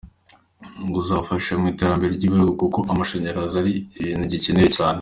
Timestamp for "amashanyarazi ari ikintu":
2.91-4.23